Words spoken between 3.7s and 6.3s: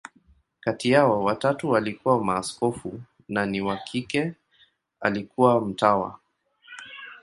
kike alikuwa mtawa.